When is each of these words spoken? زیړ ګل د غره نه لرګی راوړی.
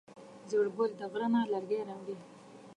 زیړ 0.49 0.65
ګل 0.77 0.91
د 0.99 1.01
غره 1.11 1.27
نه 1.33 1.41
لرګی 1.51 1.81
راوړی. 1.87 2.15